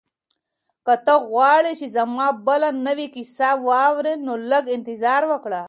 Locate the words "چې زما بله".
1.79-2.69